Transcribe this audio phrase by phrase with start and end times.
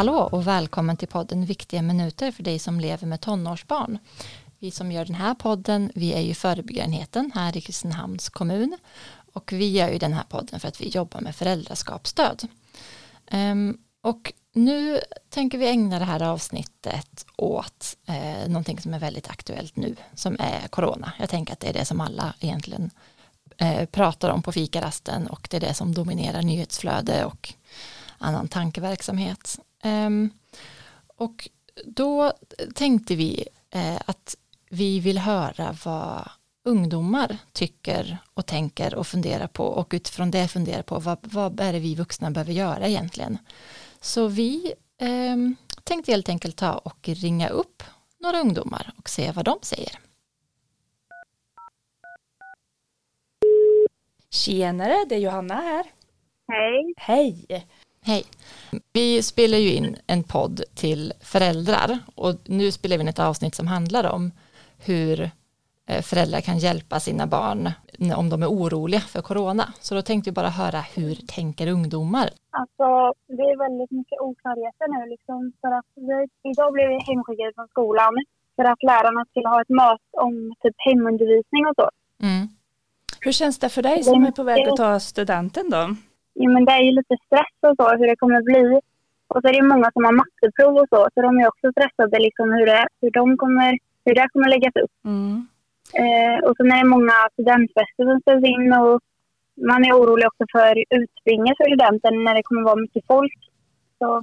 [0.00, 3.98] Hallå och välkommen till podden Viktiga minuter för dig som lever med tonårsbarn.
[4.58, 8.78] Vi som gör den här podden, vi är ju förebyggarenheten här i Kristinehamns kommun
[9.32, 12.48] och vi gör ju den här podden för att vi jobbar med föräldraskapsstöd.
[13.32, 19.30] Um, och nu tänker vi ägna det här avsnittet åt eh, någonting som är väldigt
[19.30, 21.12] aktuellt nu, som är corona.
[21.18, 22.90] Jag tänker att det är det som alla egentligen
[23.56, 27.54] eh, pratar om på fikarasten och det är det som dominerar nyhetsflöde och
[28.18, 29.58] annan tankeverksamhet.
[29.84, 30.30] Um,
[31.06, 31.48] och
[31.84, 32.32] då
[32.74, 34.36] tänkte vi eh, att
[34.70, 36.28] vi vill höra vad
[36.64, 41.72] ungdomar tycker och tänker och funderar på och utifrån det funderar på vad, vad är
[41.72, 43.38] det vi vuxna behöver göra egentligen.
[44.00, 45.36] Så vi eh,
[45.84, 47.82] tänkte helt enkelt ta och ringa upp
[48.18, 49.98] några ungdomar och se vad de säger.
[54.30, 55.86] Tjenare, det är Johanna här.
[56.48, 56.94] Hej.
[56.96, 57.66] Hej.
[58.02, 58.22] Hej.
[58.92, 63.54] Vi spelar ju in en podd till föräldrar och nu spelar vi in ett avsnitt
[63.54, 64.32] som handlar om
[64.86, 65.30] hur
[65.86, 67.70] eh, föräldrar kan hjälpa sina barn
[68.16, 69.72] om de är oroliga för corona.
[69.80, 72.28] Så då tänkte vi bara höra hur tänker ungdomar?
[72.50, 72.86] Alltså
[73.26, 77.68] det är väldigt mycket oklarheter nu liksom för att vi, idag blev vi hemskickade från
[77.68, 78.14] skolan
[78.56, 81.90] för att lärarna skulle ha ett möte om typ hemundervisning och så.
[82.22, 82.48] Mm.
[83.20, 85.96] Hur känns det för dig som är på väg att ta studenten då?
[86.34, 88.80] Ja, men det är ju lite stress och så, hur det kommer bli.
[89.28, 92.18] Och så är det många som har matteprov och så, så de är också stressade
[92.18, 94.94] liksom hur, det, hur, de kommer, hur det kommer läggas upp.
[95.04, 95.46] Mm.
[96.02, 99.00] Eh, och sen är det många studentfester som ställs in och
[99.70, 103.38] man är orolig också för utspringet för studenten när det kommer vara mycket folk.
[103.98, 104.22] Så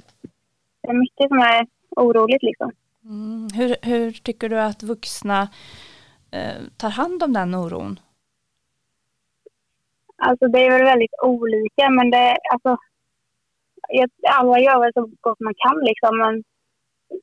[0.82, 2.70] det är mycket som är oroligt liksom.
[3.04, 3.48] Mm.
[3.54, 5.48] Hur, hur tycker du att vuxna
[6.30, 8.00] eh, tar hand om den oron?
[10.26, 12.76] Alltså det är väl väldigt olika men det, alltså,
[14.38, 16.34] alla gör väl så gott man kan liksom men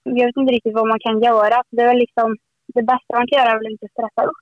[0.03, 1.57] jag vet inte riktigt vad man kan göra.
[1.71, 2.37] Det är väl liksom,
[2.75, 4.41] det bästa man kan göra är väl inte stressa upp.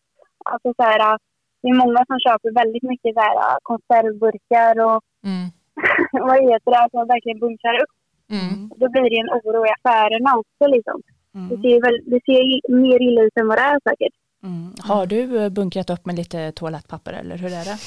[0.52, 1.18] Alltså så här,
[1.62, 3.38] det är många som köper väldigt mycket så här,
[3.70, 5.00] konservburkar och
[5.30, 5.46] mm.
[6.28, 7.94] vad heter det, alltså verkligen bunkrar upp.
[8.38, 8.70] Mm.
[8.80, 10.98] Då blir det en oro i affärerna också liksom.
[11.36, 11.48] Mm.
[11.50, 12.44] Det, ser väl, det ser
[12.84, 14.16] mer illa ut än vad det är säkert.
[14.44, 14.74] Mm.
[14.80, 17.78] Har du eh, bunkrat upp med lite toalettpapper eller hur är det?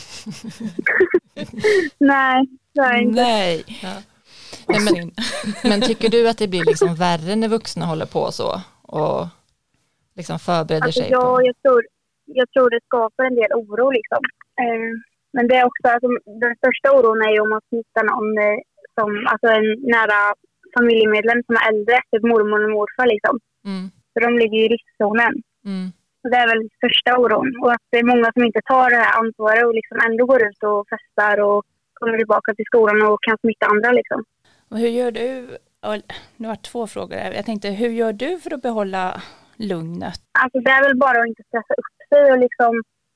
[1.99, 3.22] Nej, det har jag inte.
[3.22, 3.65] Nej.
[3.83, 3.93] Ja.
[4.69, 5.12] Nej men,
[5.71, 9.27] men, tycker du att det blir liksom värre när vuxna håller på så och
[10.15, 11.11] liksom förbereder alltså, sig?
[11.11, 11.47] Ja, på...
[11.47, 11.83] jag, tror,
[12.25, 14.23] jag tror det skapar en del oro liksom.
[14.61, 14.88] Eh,
[15.33, 16.09] men det är också, alltså,
[16.44, 18.59] den största oron är ju om man smittar någon eh,
[18.97, 20.21] som, alltså en nära
[20.75, 23.34] familjemedlem som är äldre, typ mormor och morfar liksom.
[23.71, 23.84] Mm.
[24.12, 25.34] Så de ligger i riskzonen.
[25.71, 25.87] Mm.
[26.26, 27.48] Så det är väl största oron.
[27.62, 30.41] Och att det är många som inte tar det här ansvaret och liksom ändå går
[30.48, 31.60] ut och festar och
[31.98, 33.91] kommer tillbaka till skolan och kan smitta andra.
[34.00, 34.25] Liksom.
[34.70, 35.28] Och hur gör du?
[36.37, 37.19] Nu har två frågor.
[37.38, 39.04] Jag tänkte, hur gör du för att behålla
[39.70, 40.20] lugnet?
[40.42, 42.72] Alltså det är väl bara att inte stressa upp sig och liksom,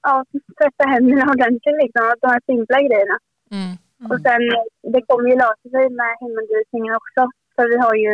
[0.09, 0.15] ja,
[0.59, 1.79] tvätta händerna ordentligt.
[1.85, 3.17] Liksom, de här simpla grejerna.
[3.57, 3.73] Mm.
[4.01, 4.11] Mm.
[4.11, 4.43] Och sen,
[4.95, 7.23] det kommer ju lösa sig med hemundervisningen också.
[7.55, 8.13] För vi har ju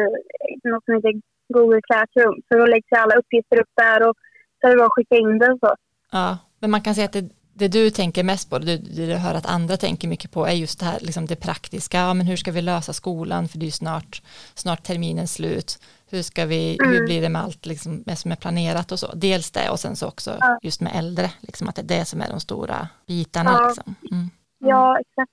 [0.70, 1.14] något som heter
[1.54, 2.36] Google Classroom.
[2.46, 4.16] Så då läggs alla uppgifter upp där och
[4.60, 5.74] så det bara att skicka in det och så.
[6.12, 7.28] Ja, men man kan säga att det,
[7.58, 10.80] det du tänker mest på, det du hör att andra tänker mycket på är just
[10.80, 13.72] det här, liksom det praktiska, ja, men hur ska vi lösa skolan, för det är
[13.74, 14.22] ju snart,
[14.54, 15.78] snart terminens slut,
[16.10, 16.92] hur ska vi, mm.
[16.92, 19.96] hur blir det med allt liksom, som är planerat och så, dels det och sen
[19.96, 20.58] så också ja.
[20.62, 23.50] just med äldre, liksom att det är det som är de stora bitarna.
[23.50, 23.94] Ja, liksom.
[24.12, 24.26] mm.
[24.58, 25.32] ja exakt.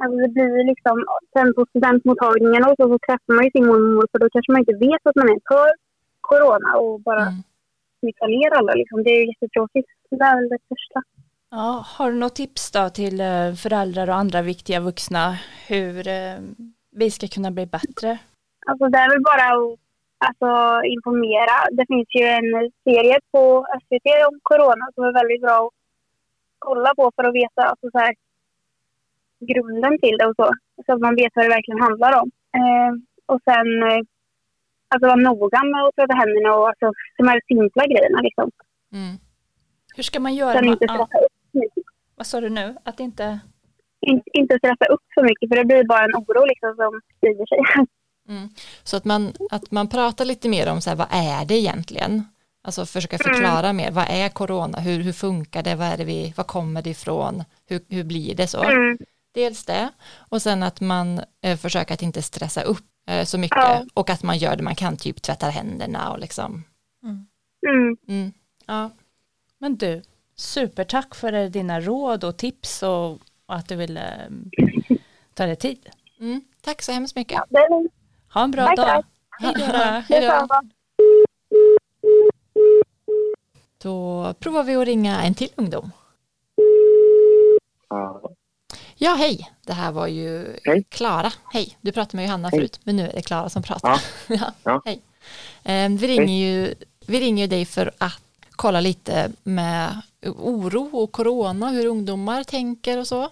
[0.00, 4.06] Alltså det blir liksom, sen på studentmottagningen och så, så träffar man ju sin mormor
[4.12, 5.70] för då kanske man inte vet att man är för
[6.20, 7.42] corona och bara mm
[8.04, 8.72] smitta ner alla.
[8.74, 9.02] Liksom.
[9.02, 9.88] Det är jättetråkigt.
[10.10, 11.00] Det är väl det största.
[11.50, 15.24] Ja, har du något tips då till eh, föräldrar och andra viktiga vuxna
[15.68, 16.36] hur eh,
[17.00, 18.10] vi ska kunna bli bättre?
[18.66, 19.78] Alltså det är väl bara att
[20.26, 20.50] alltså,
[20.94, 21.56] informera.
[21.76, 25.72] Det finns ju en serie på SVT om corona som är väldigt bra att
[26.58, 28.14] kolla på för att veta alltså, så här,
[29.50, 30.48] grunden till det och så.
[30.86, 32.30] Så att man vet vad det verkligen handlar om.
[32.58, 32.92] Eh,
[33.32, 34.02] och sen eh,
[34.88, 38.50] alltså vara noga med att tvätta händerna och alltså, de här simpla grejerna liksom.
[38.92, 39.14] Mm.
[39.96, 40.52] Hur ska man göra?
[40.52, 41.84] Sen inte stressa upp mycket.
[42.16, 42.76] Vad sa du nu?
[42.84, 43.38] Att inte...
[44.00, 47.46] In, inte stressa upp för mycket för det blir bara en oro liksom som sprider
[47.46, 47.86] sig.
[48.28, 48.48] Mm.
[48.82, 52.22] Så att man, att man pratar lite mer om så här, vad är det egentligen?
[52.62, 53.34] Alltså försöka mm.
[53.34, 53.76] förklara mm.
[53.76, 56.90] mer, vad är corona, hur, hur funkar det, vad, är det vi, vad kommer det
[56.90, 58.62] ifrån, hur, hur blir det så?
[58.62, 58.98] Mm.
[59.34, 59.90] Dels det,
[60.28, 62.86] och sen att man eh, försöker att inte stressa upp
[63.24, 63.84] så mycket ja.
[63.94, 66.64] och att man gör det man kan, typ tvättar händerna och liksom.
[67.02, 67.26] Mm.
[67.68, 67.96] Mm.
[68.08, 68.32] Mm.
[68.66, 68.90] Ja.
[69.58, 70.02] Men du,
[70.36, 74.30] supertack för dina råd och tips och, och att du ville
[75.34, 75.88] ta dig tid.
[76.20, 76.40] Mm.
[76.60, 77.40] Tack så hemskt mycket.
[78.32, 79.04] Ha en bra Tack, dag.
[79.40, 80.04] tack.
[80.08, 80.48] Hej då.
[83.78, 85.90] Då provar vi att ringa en till ungdom.
[87.88, 88.34] Ja,
[89.04, 89.50] Ja, hej.
[89.66, 90.56] Det här var ju.
[90.88, 91.30] Klara.
[91.52, 91.76] Hej.
[91.80, 92.58] Du pratade med Johanna Hej.
[92.60, 93.88] förut, men nu är det Klara som pratar.
[93.90, 93.98] Ja.
[94.40, 94.52] ja.
[94.64, 94.82] Ja.
[94.84, 95.00] Hej.
[95.64, 96.74] Eh, Vi ringer, ju,
[97.06, 100.00] vi ringer ju dig för att kolla lite med
[100.36, 103.22] oro och corona, hur ungdomar tänker och så.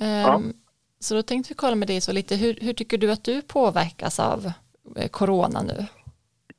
[0.00, 0.40] Eh, Ja.
[1.00, 3.42] Så då tänkte vi kolla med dig så lite, hur, hur tycker du att du
[3.42, 4.52] påverkas av
[4.96, 5.86] eh, corona nu?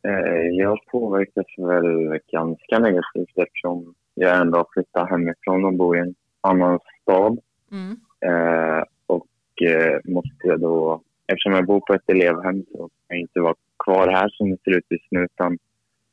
[0.10, 6.00] eh, jag påverkas väl ganska negativt eftersom jag ändå har flyttat hemifrån och bor i
[6.00, 7.40] en annan stad.
[7.72, 8.00] Mm.
[8.26, 13.20] Eh, och eh, måste jag då, eftersom jag bor på ett elevhem så kan jag
[13.20, 15.58] inte vara kvar här som det ser ut just nu utan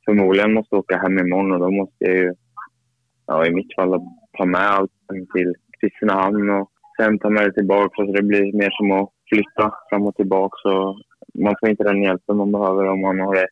[0.05, 2.35] förmodligen måste jag åka hem imorgon och då måste jag ju,
[3.27, 4.01] ja i mitt fall
[4.39, 4.93] ta med allt
[5.35, 9.75] till Kristinehamn och sen ta med det tillbaka så det blir mer som att flytta
[9.91, 11.01] fram och tillbaka så
[11.35, 13.49] man får inte den hjälpen man behöver om man har det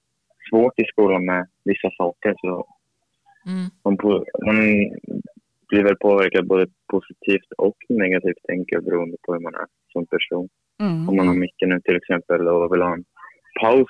[0.50, 2.67] svårt i skolan med vissa saker så
[3.46, 3.70] Mm.
[3.85, 3.96] man,
[4.46, 4.56] man
[5.70, 10.06] blir väl påverkad både positivt och negativt tänker jag beroende på hur man är som
[10.06, 10.49] person.
[10.81, 11.08] Mm.
[11.08, 13.05] Om man har mycket nu till exempel och vill ha en
[13.61, 13.88] paus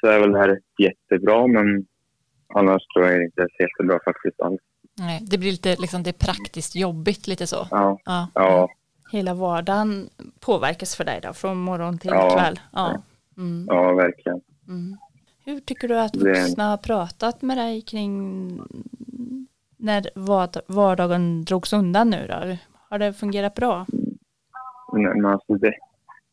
[0.00, 1.86] så, är väl det här jättebra men
[2.54, 4.60] annars tror jag inte det är så jättebra faktiskt alls.
[4.98, 7.66] Nej, det blir lite liksom, det är praktiskt jobbigt lite så.
[7.70, 8.28] Ja, Ja.
[8.34, 8.68] ja,
[9.12, 10.08] Hela vardagen
[10.40, 12.36] påverkas för dig då, från morgon till Ja.
[12.38, 12.60] kväll.
[12.72, 13.02] Ja.
[13.36, 13.64] Mm.
[13.68, 14.40] ja verkligen.
[14.68, 14.96] Mm.
[15.44, 18.50] Hur tycker du att vuxna har pratat med dig kring
[19.80, 20.02] när
[20.66, 22.56] vardagen drogs undan nu då?
[22.90, 23.86] Har det fungerat bra?
[24.92, 25.74] Nej, men alltså det,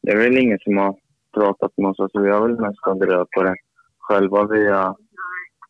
[0.01, 0.95] det är väl ingen som har
[1.33, 1.99] pratat med oss.
[1.99, 3.55] Alltså vi har väl mest tagit på det
[3.99, 4.95] själva via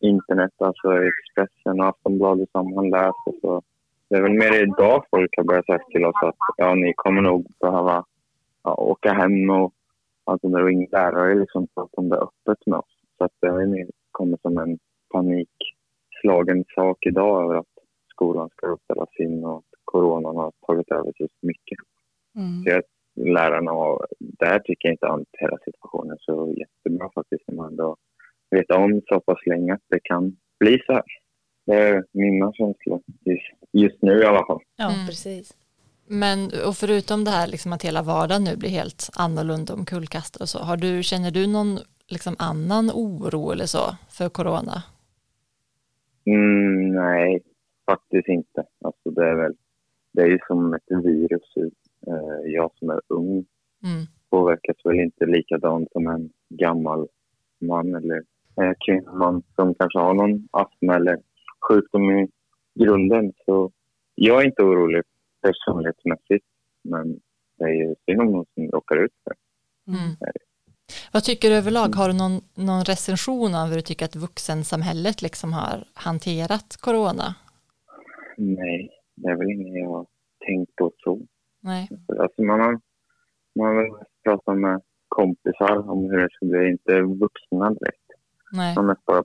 [0.00, 3.40] internet, alltså Expressen och Aftonbladet som man läser.
[3.40, 3.62] Så
[4.08, 7.22] det är väl mer idag folk har börjat säga till oss att ja, ni kommer
[7.22, 8.04] nog behöva
[8.64, 9.72] ja, åka hem och
[10.24, 12.94] alltså det ingen lärare har ju liksom om det öppet med oss.
[13.18, 14.78] Så att det har ju mer kommit som en
[15.12, 15.50] panik
[16.22, 17.66] panikslagen sak idag över att
[18.12, 21.78] skolan ska ställas in och att coronan har tagit över så mycket
[22.36, 22.62] Mm.
[22.62, 22.82] Så jag,
[23.34, 27.96] lärarna och där tycker jag inte hela situationen så jättebra faktiskt när man ändå
[28.50, 31.02] vet om så pass länge att det kan bli så här.
[31.66, 33.42] Det är mina känslor just,
[33.72, 34.60] just nu i alla fall.
[34.76, 35.06] Ja, Mm.
[35.06, 35.52] precis.
[36.06, 40.48] Men och förutom det här liksom att hela vardagen nu blir helt annorlunda omkullkastad och
[40.48, 41.78] så, har du, känner du någon
[42.08, 43.80] liksom annan oro eller så
[44.10, 44.82] för corona?
[46.24, 47.42] Mm, nej,
[47.90, 48.64] faktiskt inte.
[48.84, 49.54] Alltså det är väl
[50.12, 51.56] det är ju som ett virus.
[52.06, 53.44] Eh, Jag som är ung
[53.84, 54.06] Mm.
[54.30, 57.08] påverkas väl inte likadant som en gammal
[57.60, 58.22] man eller
[58.60, 61.18] eh, kvinna som kanske har någon astma eller
[61.68, 62.28] sjukdom i
[62.74, 63.32] grunden.
[63.46, 63.72] Så
[64.14, 65.02] jag är inte orolig
[65.42, 66.46] personlighetsmässigt,
[66.84, 67.20] men
[67.58, 69.92] det är ju synd om någon som råkar ut för det.
[69.92, 70.16] Mm.
[71.12, 71.94] Vad tycker du överlag?
[71.94, 77.34] Har du någon, någon recension av hur du tycker att vuxensamhället liksom har hanterat corona?
[78.36, 80.06] Nej, det är väl inget jag har
[80.46, 81.20] tänkt på så.
[81.60, 81.88] Nej.
[82.20, 82.80] Alltså man har,
[83.58, 83.90] man har väl
[84.24, 88.08] pratat med kompisar om hur det ska bli, inte vuxna direkt.
[88.52, 88.74] Nej.
[88.74, 89.24] Man har mest bara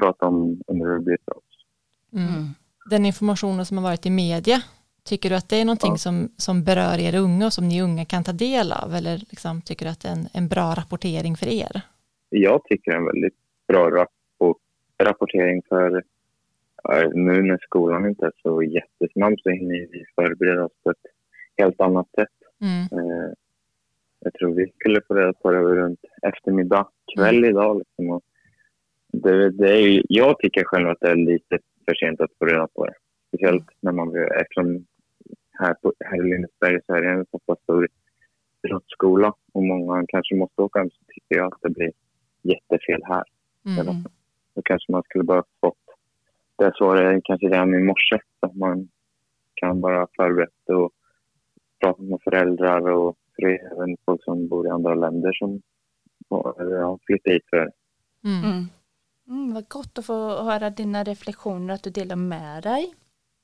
[0.00, 1.64] pratat om hur det blir för oss.
[2.12, 2.28] Mm.
[2.28, 2.48] Mm.
[2.90, 4.62] Den informationen som har varit i media,
[5.04, 5.96] tycker du att det är någonting Ja.
[5.96, 8.94] som, som berör er unga och som ni unga kan ta del av?
[8.94, 11.80] Eller liksom, tycker du att det är en, en bra rapportering för er?
[12.34, 14.58] jag tycker det är en väldigt bra rapport,
[15.02, 16.02] rapportering för
[17.14, 21.06] nu när skolan inte är så jättesnabb så hinner vi förbereda oss på ett
[21.56, 22.28] helt annat sätt.
[22.60, 22.82] Mm.
[22.92, 23.32] Eh,
[24.20, 27.78] jag tror vi skulle få reda på det runt eftermiddag, kväll idag.
[27.78, 28.20] Liksom.
[29.12, 32.44] Det, det är ju, jag tycker själv att det är lite för sent att få
[32.44, 32.94] reda på det.
[33.28, 34.08] Speciellt när man
[34.40, 34.86] eftersom
[35.58, 37.88] här, på, här i Lindesberg så är det en så pass stor
[38.62, 41.92] idrottsskola och många kanske måste åka hem så tycker jag att det blir
[42.42, 43.24] jättefel här.
[43.66, 44.04] Mm.
[44.54, 45.78] Då kanske man skulle bara fått
[46.58, 48.18] det svaret kanske redan i morse.
[48.40, 48.88] Så att man
[49.54, 50.92] kan bara förberett och
[51.80, 55.62] prata med föräldrar och för även folk som bor i andra länder som
[56.30, 57.70] har har flyttat hit för
[58.24, 58.44] Mm.
[58.44, 58.64] Mm.
[59.28, 62.94] Mm, vad gott att få höra dina reflektioner, att du delar med dig.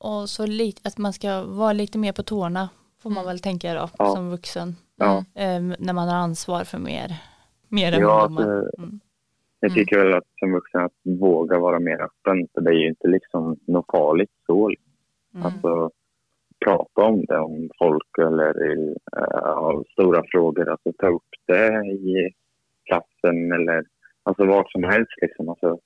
[0.00, 2.68] Och så lite, att man ska vara lite mer på tårna,
[3.02, 3.26] får man Mm.
[3.26, 4.06] väl tänka då, Ja.
[4.14, 4.76] som vuxen.
[4.96, 5.24] Ja.
[5.34, 7.08] Ehm, när man har ansvar för mer,
[7.68, 8.56] mer än Ja, ungdomar.
[8.56, 9.00] alltså, Mm.
[9.60, 12.48] Jag tycker väl att som vuxen att våga vara mer öppen.
[12.54, 14.70] För det är ju inte liksom något farligt så.
[15.34, 15.46] Mm.
[15.46, 15.90] Alltså
[16.64, 20.68] prata om det, om folk eller i, uh, stora frågor.
[20.70, 22.30] Alltså ta upp det i
[22.84, 23.84] klassen eller
[24.22, 25.12] alltså vart som helst.
[25.22, 25.48] Liksom.
[25.48, 25.78] Alltså,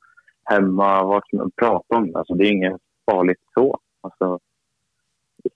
[0.44, 2.18] hemma, vart som Prata om det.
[2.18, 2.80] Alltså, det är inget
[3.10, 3.78] farligt så.
[4.04, 4.38] Alltså,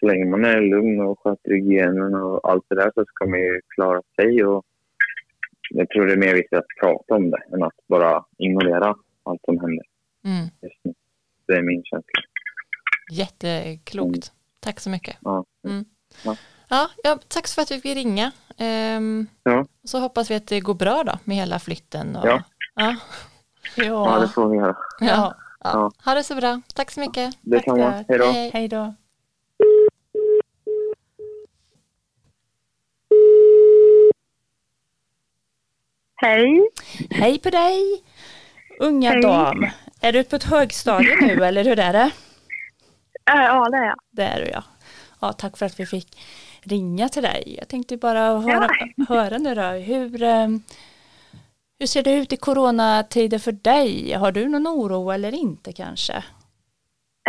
[0.01, 3.39] så länge man är lugn och sköter hygienen och allt det där så ska man
[3.41, 4.45] ju klara sig.
[4.45, 4.65] Och
[5.71, 9.41] jag tror det är mer viktigt att prata om det än att bara ignorera allt
[9.45, 9.85] som händer
[10.25, 10.47] Mm.
[10.63, 10.95] just nu.
[11.47, 12.21] Det är min känsla.
[13.13, 14.33] Jätteklokt.
[14.61, 15.17] Tack så mycket.
[15.21, 15.45] Ja.
[15.69, 15.85] Mm.
[16.25, 16.37] Ja.
[16.69, 18.33] Ja, ja, tack för att vi fick ringa.
[18.59, 19.67] Ehm, Ja.
[19.85, 22.17] Så hoppas vi att det går bra då med hela flytten.
[22.17, 22.43] Och, Ja.
[22.75, 22.97] Ja,
[23.77, 24.77] ja, det får vi göra.
[25.01, 25.35] ja.
[25.65, 25.71] Ja.
[25.73, 25.91] ja.
[26.05, 26.61] Ha det så bra.
[26.75, 27.39] Tack så mycket.
[27.41, 27.93] Detsamma.
[27.93, 28.07] tack.
[28.09, 28.25] Hej då.
[28.25, 28.51] Hej.
[28.55, 28.95] Hej då.
[36.21, 36.71] Hej.
[37.11, 38.03] Hej på dig!
[38.81, 39.23] Unga Hej.
[39.23, 39.67] dam.
[40.01, 42.11] Är du på ett högstadie nu eller hur är det?
[43.31, 43.99] Äh, ja, det är jag.
[44.11, 44.63] Det är du ja.
[45.21, 45.33] ja.
[45.33, 46.19] Tack för att vi fick
[46.63, 47.55] ringa till dig.
[47.59, 48.69] Jag tänkte bara höra,
[49.09, 49.63] höra nu då.
[49.63, 50.49] Hur, eh,
[51.79, 54.13] hur ser det ut i coronatider för dig?
[54.13, 56.25] Har du någon oro eller inte kanske?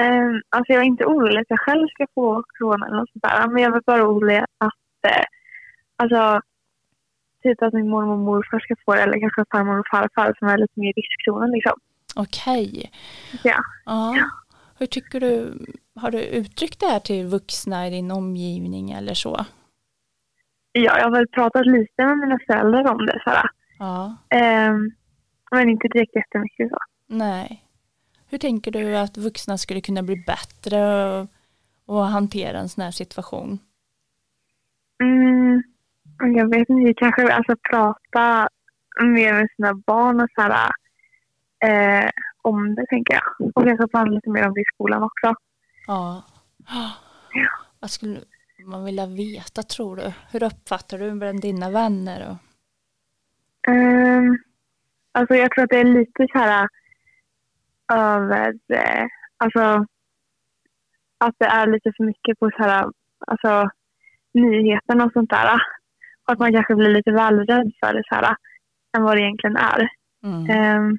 [0.02, 3.24] Um, alltså jag är inte orolig att jag själv ska få corona eller något sånt
[3.24, 3.48] där.
[3.48, 5.24] Men jag är bara orolig att, eh,
[5.96, 6.42] alltså,
[7.44, 9.02] typ att min mormor och morfar ska få det.
[9.02, 11.80] Eller kanske farmor och farfar som är lite mer i riskzonen liksom.
[12.16, 12.92] Okej.
[13.44, 13.58] Ja.
[13.86, 14.16] Ja.
[14.78, 15.66] Hur tycker du,
[15.96, 19.46] har du uttryckt det här till vuxna i din omgivning eller så?
[20.72, 23.22] Ja, jag har väl pratat lite med mina föräldrar om det.
[23.24, 23.50] Såhär.
[23.80, 24.16] Ja.
[24.30, 24.92] Ehm,
[25.52, 26.78] men inte direkt jättemycket så.
[27.08, 27.64] Nej.
[28.30, 31.28] Hur tänker du att vuxna skulle kunna bli bättre och,
[31.86, 33.60] och hantera en sån här situation?
[35.04, 35.64] Mm,
[36.20, 38.50] jag vet inte, kanske alltså prata
[39.02, 40.72] mer med sina barn och så här,
[41.66, 42.10] eh,
[42.42, 43.52] om det tänker jag.
[43.56, 45.36] Och kanske prata lite mer om det i skolan också.
[45.88, 46.24] Ja.
[47.80, 48.20] Vad skulle
[48.66, 50.14] man vilja veta tror du?
[50.32, 52.30] Hur uppfattar du bland dina vänner?
[52.30, 52.49] Och...
[53.70, 54.38] Um,
[55.12, 56.68] alltså jag tror att det är lite så här
[57.94, 59.06] över, eh,
[59.38, 59.86] alltså
[61.18, 62.92] att det är lite för mycket på så här,
[63.28, 63.70] alltså
[64.34, 65.54] nyheterna och sånt där.
[66.24, 68.36] Och att man kanske blir lite väl rädd för det så här
[68.98, 69.90] än vad det egentligen är.
[70.24, 70.50] Mm.
[70.50, 70.98] Ehm,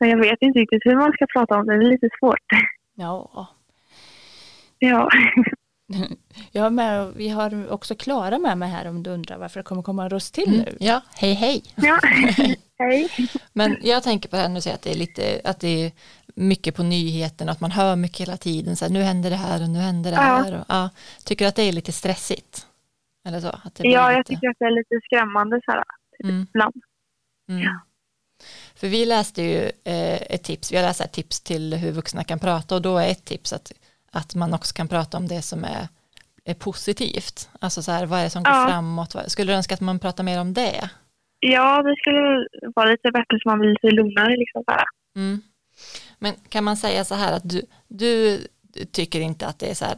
[0.00, 1.78] men jag vet inte riktigt hur man ska prata om det.
[1.78, 2.46] Det är lite svårt.
[2.94, 3.48] Ja.
[4.78, 5.08] Ja.
[6.52, 9.64] Jag är med, vi har också Klara med mig här om du undrar varför det
[9.64, 10.60] kommer komma en röst till Mm.
[10.60, 10.76] nu.
[10.80, 11.62] Ja, hej hej.
[11.74, 12.00] ja.
[12.78, 13.08] Hej.
[13.52, 15.92] Men jag tänker på det här nu säger att det är lite, att det är
[16.34, 19.62] mycket på nyheterna, att man hör mycket hela tiden, så här, nu händer det här
[19.62, 20.22] och nu händer det Ja.
[20.22, 20.58] här.
[20.60, 20.90] Och, ja,
[21.24, 22.66] tycker du att det är lite stressigt?
[23.28, 23.48] Eller så?
[23.48, 25.84] Att det Ja, jag lite, tycker att det är lite skrämmande så här,
[26.24, 26.74] mm, ibland.
[27.48, 27.78] mm.
[28.74, 32.24] För vi läste ju eh, ett tips, vi har läst ett tips till hur vuxna
[32.24, 33.72] kan prata och då är ett tips att,
[34.14, 35.88] att man också kan prata om det som är,
[36.44, 37.48] är positivt.
[37.60, 38.66] Alltså så här, vad är det som går Ja.
[38.68, 39.16] framåt?
[39.26, 40.90] Skulle du önska att man pratar mer om det?
[41.40, 44.36] Ja, det skulle vara lite bättre så man blir lite lugnare.
[44.36, 44.84] Liksom, så här.
[45.16, 45.40] Mm.
[46.18, 48.40] Men kan man säga så här att du, du
[48.92, 49.96] tycker inte att det är så här,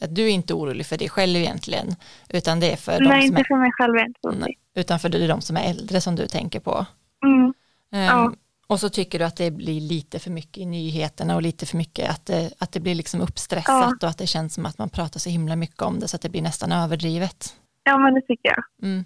[0.00, 1.94] att du är inte orolig för dig själv egentligen,
[2.28, 4.54] utan det är för de Nej, som inte är, för mig själv.
[4.74, 6.86] utan för det är de som är äldre som du tänker på.
[7.24, 7.54] mm.
[7.92, 8.32] Ehm, Ja.
[8.66, 11.76] Och så tycker du att det blir lite för mycket i nyheterna och lite för
[11.76, 14.88] mycket att det, att det blir liksom uppstressat och att det känns som att man
[14.88, 17.54] pratar så himla mycket om det så att det blir nästan överdrivet.
[17.84, 18.64] Ja, men det tycker jag.
[18.88, 19.04] Mm.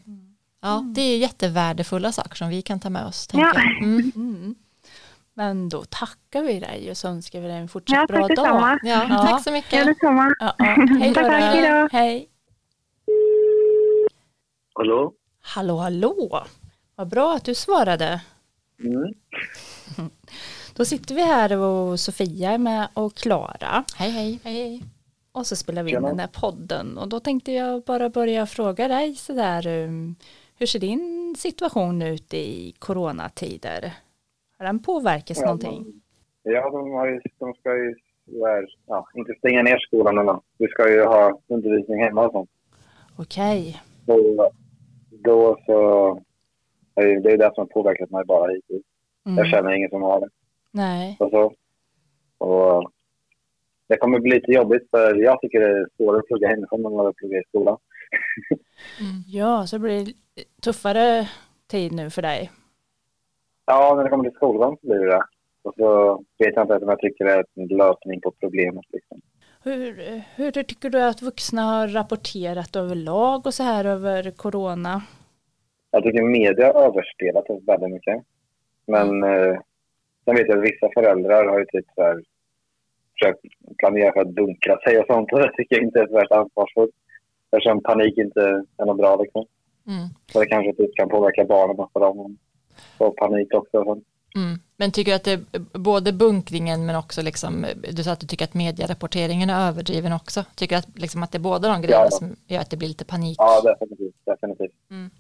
[0.63, 3.29] Ja, det är jättevärdefulla saker som vi kan ta med oss.
[3.33, 3.53] Ja.
[3.55, 3.83] jag.
[3.83, 4.13] Mm.
[4.17, 4.55] Mm.
[5.35, 8.79] Men då tackar vi dig och så önskar vi dig en fortsatt Ja, bra dag.
[8.83, 9.27] Ja, Ja.
[9.27, 9.87] Tack så Ja, mycket.
[9.87, 10.35] detsamma.
[10.41, 10.65] Ja, ja.
[11.01, 11.21] Hej då.
[11.21, 11.89] Hej då.
[11.93, 12.29] Hej.
[14.75, 15.13] Hallå?
[15.43, 16.47] Hallå, hallå.
[16.97, 18.21] Vad bra att du svarade.
[18.85, 19.15] Mm.
[20.77, 23.85] Då sitter vi här och Sofia är med och Klara.
[23.97, 24.41] Hej hej.
[24.45, 24.83] hej.
[25.33, 26.09] Och så spelar vi in Tjena.
[26.09, 26.99] den här podden.
[26.99, 29.67] Och då tänkte jag bara börja fråga dig sådär.
[29.67, 30.17] um,
[30.59, 33.93] Hur ser din situation ut i coronatider?
[34.59, 36.03] Har den påverkats Ja, någonting?
[36.43, 37.95] Ja, de, har ju, de ska ju
[38.87, 40.45] ja, inte stänga ner skolan eller något.
[40.59, 42.51] Vi ska ju ha undervisning hemma och sånt.
[43.17, 43.83] Okej.
[44.07, 44.51] Då,
[45.11, 46.23] då så...
[47.01, 48.83] Det är det som har påverkat mig bara hittills.
[49.25, 49.51] Jag Mm.
[49.51, 50.29] känner ingen som har det.
[50.71, 51.17] Nej.
[51.21, 51.53] Och så.
[52.47, 52.91] Och
[53.89, 57.07] det kommer bli lite jobbigt för jag tycker det är svårare att plugga hemifrån än
[57.07, 57.77] att plugga i skolan.
[59.01, 59.23] Mm.
[59.27, 60.13] Ja, så blir det
[60.63, 61.29] tuffare
[61.67, 62.51] tid nu för dig.
[63.67, 65.23] Ja, när det kommer till skolgång så blir det det.
[65.63, 68.85] Och så vet jag inte om jag tycker det är en lösning på problemet.
[68.93, 69.21] Liksom.
[69.63, 75.03] Hur, hur tycker du att vuxna har rapporterat överlag och så här över corona?
[75.91, 78.23] Jag tycker media har överspelat det väldigt mycket.
[78.87, 79.59] Men eh,
[80.25, 82.23] sen vet jag att vissa föräldrar har ju typ så här
[83.13, 83.41] försökt
[83.79, 85.33] planera för att bunkra sig och sånt.
[85.33, 86.95] Och det tycker jag inte är så värst ansvarsfullt.
[87.53, 88.41] Eftersom panik inte
[88.77, 89.47] är något bra liksom.
[89.87, 90.09] Mm.
[90.33, 92.39] Så det kanske typ kan påverka barnen för dem.
[92.99, 94.05] Och panik också och sånt.
[94.37, 94.59] Mm.
[94.77, 98.45] Men tycker du att det både bunkringen men också liksom, du sa att du tycker
[98.45, 100.45] att medierapporteringen är överdriven också.
[100.55, 102.11] Tycker du att, liksom, att det är båda de grejerna Ja.
[102.11, 103.37] som gör att det blir lite panik?
[103.39, 104.15] Ja, definitivt.
[104.25, 104.73] definitivt.
[104.91, 105.11] Mm.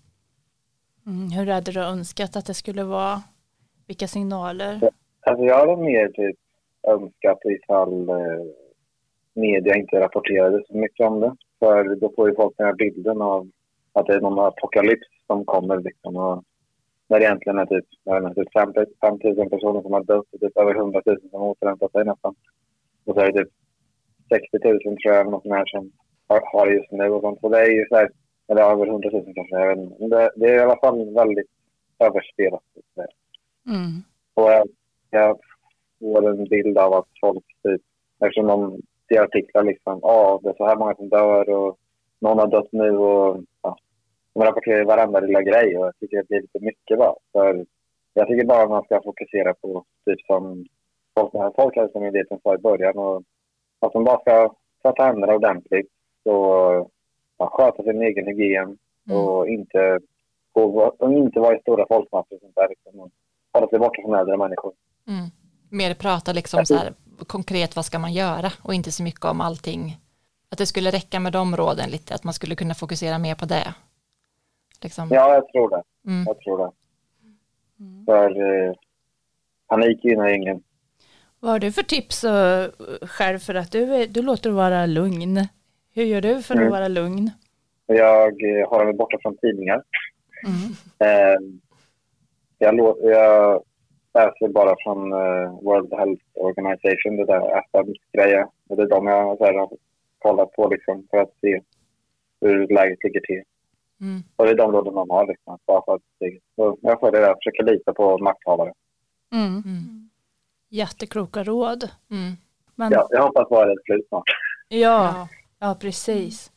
[1.11, 3.17] Mm, hur hade du önskat att det skulle vara?
[3.87, 4.81] Vilka signaler?
[5.21, 6.37] Alltså jag hade mer typ
[6.89, 8.45] önskat ifall eh,
[9.35, 11.37] media inte rapporterade så mycket om det.
[11.59, 13.51] För då får ju folk den här bilden av
[13.93, 16.17] att det är någon apokalyps som kommer liksom.
[16.17, 16.45] Och
[17.09, 18.73] när det egentligen är typ, jag vet typ 5
[19.25, 22.35] 000 personer som har dött och typ över 100 000 som har återhämtat sig nästan.
[23.05, 23.53] Och så är det typ
[24.29, 25.93] 60 000 tror jag, något sånt här som
[26.29, 27.41] har, har det just nu och sånt.
[27.41, 28.11] Så det är ju så här,
[28.51, 29.97] eller över 100 000 kanske, jag vet inte.
[30.01, 31.51] Men det, det är i alla fall väldigt
[31.99, 32.63] överspelat.
[33.67, 34.03] Mm.
[34.35, 34.69] Och jag,
[35.11, 35.39] jag
[35.99, 37.83] får en bild av att folk typ,
[38.21, 41.79] eftersom de ser artiklar liksom, ja oh, det är så här många som dör och
[42.19, 43.77] någon har dött nu och ja,
[44.35, 47.15] de rapporterar varenda lilla grej och jag tycker att det blir lite mycket bara.
[47.33, 47.67] För
[48.15, 50.67] jag tycker bara man ska fokusera på typ som
[51.57, 53.23] Folkhälsomyndigheten sa i början och
[53.81, 55.91] att de bara ska tvätta händerna ordentligt
[56.25, 56.91] och
[57.41, 59.19] ja, sköta sin egen hygien Mm.
[59.23, 59.99] och inte,
[60.53, 62.69] och, och inte vara i stora folkmassor och sånt där.
[62.69, 63.11] Liksom, och
[63.53, 64.73] hålla sig borta från äldre människor.
[65.09, 65.31] Mm.
[65.69, 66.95] Mer prata liksom så här
[67.27, 69.99] konkret vad ska man göra och inte så mycket om allting.
[70.51, 73.47] Att det skulle räcka med de råden lite, att man skulle kunna fokusera mer på
[73.47, 73.75] det.
[74.83, 75.09] Liksom.
[75.11, 75.83] Ja, jag tror det.
[76.07, 76.25] Mm.
[76.27, 76.73] Jag tror det.
[78.07, 78.75] För eh,
[79.69, 80.63] panik gynnar ingen.
[81.41, 82.67] Vad har du för tips uh,
[83.03, 85.49] själv för att du, är, du låter vara lugn?
[86.01, 86.73] Hur gör du för att Mm.
[86.73, 87.31] vara lugn?
[87.87, 89.83] Jag eh, håller mig borta från tidningar.
[90.47, 90.71] Mm.
[90.99, 91.41] Eh,
[92.59, 93.63] jag, jag
[94.15, 98.49] läser bara från eh, World Health Organization, det där FN-grejen.
[98.69, 99.71] Det är de jag så här, har
[100.19, 101.61] kollat på liksom, för att se
[102.41, 103.43] hur läget ligger till.
[104.01, 104.23] Mm.
[104.37, 105.27] Och det är de råden de har.
[105.27, 106.03] Liksom, bara för att,
[106.57, 108.73] så jag följer det, jag försöker lita på makthavare.
[109.33, 109.47] Mm.
[109.47, 110.11] Mm.
[110.69, 111.83] Jättekloka råd.
[112.11, 112.33] Mm.
[112.75, 114.25] Men, Ja, jag hoppas vara det slut snart.
[114.69, 115.29] ja,
[115.63, 115.75] Ja.
[115.75, 116.51] precis.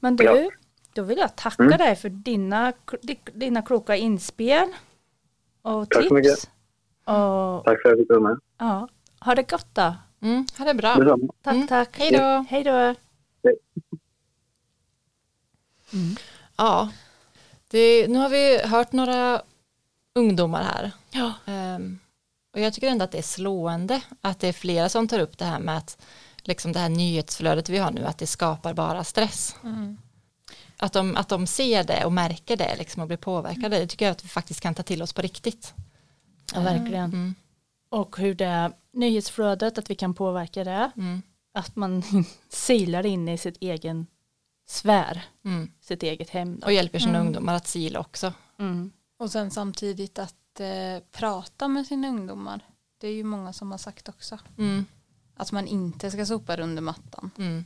[0.00, 0.50] Men du, Ja.
[0.92, 1.78] då vill jag tacka Mm.
[1.78, 2.72] dig för dina,
[3.34, 4.72] dina kloka inspel
[5.62, 6.34] och Tack så mycket.
[6.34, 6.44] tips.
[7.04, 8.38] Och, Tack för att jag fick vara med.
[8.58, 8.88] ja,
[9.20, 9.94] ha det gott då.
[10.20, 10.46] Mm.
[10.58, 10.94] Ha det bra.
[10.94, 11.32] Detsamma.
[11.42, 11.66] Tack, Mm.
[11.66, 11.98] tack.
[11.98, 12.44] Hej då.
[12.48, 12.94] Hej då.
[16.56, 16.88] Ja,
[17.68, 19.42] det, nu har vi hört några
[20.14, 20.90] ungdomar här.
[21.10, 21.32] Ja.
[21.46, 21.98] Ehm,
[22.54, 25.38] och jag tycker ändå att det är slående att det är flera som tar upp
[25.38, 26.02] det här med att
[26.48, 29.56] liksom det här nyhetsflödet vi har nu, att det skapar bara stress.
[30.76, 34.04] Att, de, att de ser det och märker det liksom och blir påverkade, det tycker
[34.04, 35.74] jag att vi faktiskt kan ta till oss på riktigt.
[36.54, 37.04] ja, verkligen.
[37.12, 37.34] Mm,
[37.90, 40.90] Och hur det nyhetsflödet, att vi kan påverka det.
[40.96, 41.22] mm,
[41.54, 42.02] Att man
[42.48, 44.06] silar in i sitt egen
[44.68, 45.72] sfär, mm.
[45.80, 46.58] sitt eget hem.
[46.60, 46.66] Då.
[46.66, 48.32] Och hjälper sina ungdomar att sila också.
[48.58, 48.90] Mm.
[49.18, 52.60] Och sen samtidigt att eh, prata med sina ungdomar.
[53.00, 54.38] Det är ju många som har sagt också.
[54.58, 54.86] Mm,
[55.38, 57.30] Att man inte ska sopa det under mattan.
[57.38, 57.64] mm,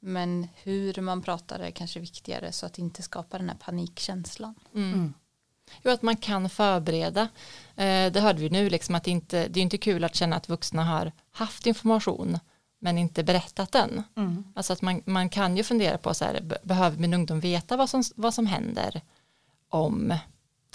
[0.00, 4.54] Men hur man pratar är kanske viktigare så att det inte skapar den här panikkänslan.
[4.74, 4.94] mm.
[4.94, 5.14] Mm.
[5.82, 7.22] Jo, att man kan förbereda.
[7.76, 10.36] Eh, det hörde vi nu, liksom att det, inte, det är inte kul att känna
[10.36, 12.38] att vuxna har haft information
[12.78, 14.02] men inte berättat den.
[14.16, 14.44] Mm.
[14.54, 17.76] Alltså att man, man kan ju fundera på så här, be- behöver min ungdom veta
[17.76, 19.00] vad som, vad som händer
[19.68, 20.14] om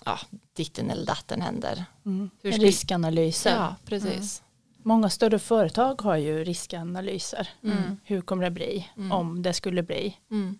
[0.06, 0.20] ja,
[0.54, 1.86] ditten eller datten händer?
[2.06, 2.30] Mm.
[2.42, 3.56] Hur ska- Riskanalyser.
[3.56, 4.44] Ja, precis.
[4.84, 7.50] Många större företag har ju riskanalyser.
[7.64, 7.98] Mm.
[8.04, 9.12] Hur kommer det bli Mm.
[9.12, 10.18] om det skulle bli?
[10.32, 10.60] Mm.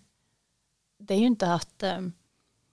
[0.98, 1.98] Det är ju inte att eh,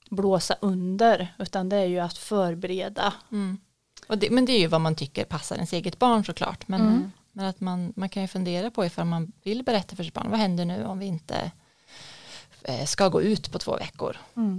[0.10, 3.14] blåsa under utan det är ju att förbereda.
[3.32, 3.58] Mm.
[4.08, 6.68] Och det, men det är ju vad man tycker passar ens eget barn såklart.
[6.68, 7.12] Men, Mm.
[7.32, 10.30] men att man, man kan ju fundera på ifall man vill berätta för sitt barn,
[10.32, 11.52] vad händer nu om vi inte
[12.64, 14.18] eh, ska gå ut på två veckor?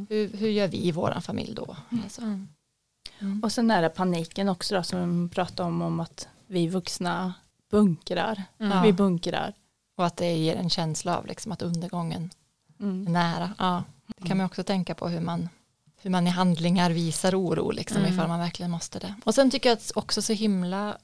[0.09, 1.77] Hur, hur gör vi i vår familj då?
[2.05, 2.23] Alltså.
[2.23, 3.41] Mm.
[3.43, 7.35] Och sen är det paniken också då, som vi pratade om, om att vi vuxna
[7.71, 8.43] bunkrar.
[8.59, 8.83] Ja.
[8.83, 9.55] Vi bunkrar.
[9.97, 12.31] Och att det ger en känsla av liksom att undergången
[12.79, 13.05] är Mm.
[13.05, 13.55] nära.
[13.59, 13.83] Ja.
[14.17, 15.49] Det kan man också tänka på hur man,
[16.01, 18.15] hur man i handlingar visar oro liksom, Mm.
[18.15, 19.15] ifall man verkligen måste det.
[19.25, 20.99] Och sen tycker jag att också så himla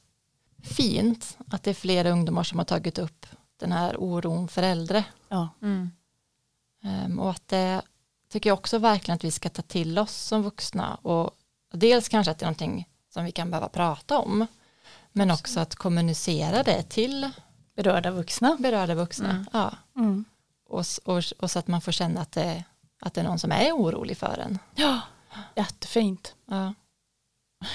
[0.62, 3.26] fint att det är flera ungdomar som har tagit upp
[3.56, 5.04] den här oron för äldre.
[5.28, 5.48] Ja.
[6.82, 7.82] Ehm, och att det
[8.28, 11.30] tycker jag också verkligen att vi ska ta till oss som vuxna och
[11.72, 14.46] dels kanske att det är någonting som vi kan behöva prata om
[15.12, 17.30] men också att kommunicera det till
[17.76, 18.56] Berörda vuxna.
[18.60, 19.30] berörda vuxna.
[19.30, 19.46] Mm.
[19.52, 19.74] Ja.
[19.96, 20.24] Mm.
[20.68, 22.64] Och, och, och så att man får känna att det,
[23.00, 24.58] att det är någon som är orolig för en.
[24.74, 25.00] Ja,
[25.56, 26.34] jättefint.
[26.46, 26.74] Ja.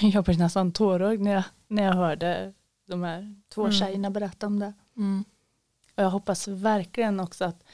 [0.00, 2.52] Jag blev nästan tårögd när jag, när jag hörde
[2.88, 3.72] de här två Mm.
[3.72, 4.72] tjejerna berätta om det.
[4.96, 5.24] Mm.
[5.96, 7.64] Och jag hoppas verkligen också att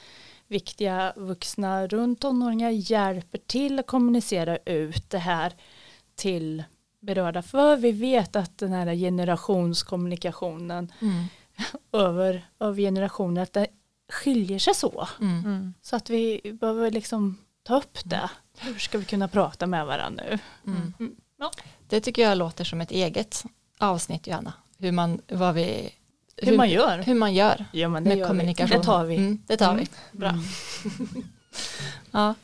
[0.47, 5.53] viktiga vuxna runt tonåringar hjälper till att kommunicera ut det här
[6.15, 6.65] till
[7.05, 7.43] berörda.
[7.43, 11.25] För vi vet att den här generationskommunikationen Mm.
[11.93, 13.67] över, över generationer, att det
[14.13, 15.09] skiljer sig så.
[15.21, 15.75] Mm.
[15.83, 18.31] Så att vi behöver liksom ta upp det.
[18.59, 20.39] Hur ska vi kunna prata med varandra nu?
[20.73, 20.95] Mm.
[21.01, 21.17] Mm.
[21.39, 21.51] Ja.
[21.89, 23.45] Det tycker jag låter som ett eget
[23.79, 24.53] avsnitt Johanna.
[24.79, 25.91] Hur man, vad vi,
[26.37, 26.99] Hur man gör.
[26.99, 28.71] hur man gör Ja men det med gör kommunikation.
[28.71, 28.77] vi.
[28.79, 29.17] Det tar vi.
[29.17, 29.85] Mm, det tar Mm.
[30.13, 30.19] vi.
[30.19, 30.35] Bra.
[32.11, 32.35] ja.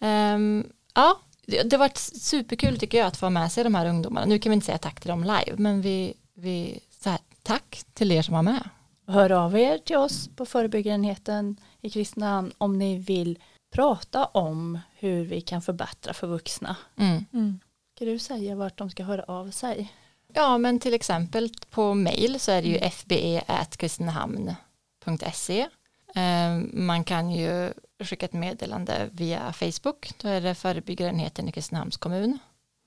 [0.00, 4.26] Ehm, ja, det, har varit superkul tycker jag att få med sig de här ungdomarna.
[4.26, 7.82] Nu kan vi inte säga tack till dem live, men vi, vi så här, tack
[7.94, 8.68] till er som var med.
[9.06, 13.38] Hör av er till oss på förebyggarenheten i Kristinehamn om ni vill
[13.72, 16.76] prata om hur vi kan förbättra för vuxna.
[16.96, 17.60] Mm.
[17.94, 19.92] Ska du säga vart de ska höra av sig?
[20.32, 25.68] Ja, men till exempel på mail så är det ju fbe.kristinehamn.se.
[26.14, 27.72] Ehm, Man kan ju
[28.04, 30.12] skicka ett meddelande via Facebook.
[30.18, 32.38] Då är det förebyggarenheten i Kristinehamns kommun.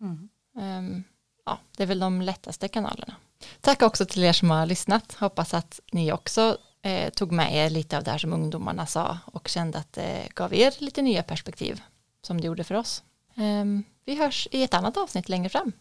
[0.02, 0.30] Mm.
[0.60, 1.04] Ehm,
[1.46, 3.16] Ja, det är väl de lättaste kanalerna.
[3.62, 5.14] Tack också till er som har lyssnat.
[5.14, 9.18] Hoppas att ni också eh, tog med er lite av det här som ungdomarna sa
[9.26, 11.82] och kände att det gav er lite nya perspektiv
[12.22, 13.04] som det gjorde för oss.
[13.36, 15.72] Ehm, vi hörs i ett annat avsnitt längre fram.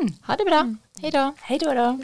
[0.00, 0.14] Mm.
[0.26, 0.74] Ha det bra.
[1.02, 1.34] Hej då.
[1.40, 1.98] Hej då då.